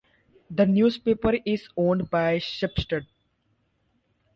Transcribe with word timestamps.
The 0.49 0.65
newspaper 0.65 1.35
is 1.45 1.69
owned 1.77 2.09
by 2.09 2.39
Schibsted. 2.39 3.05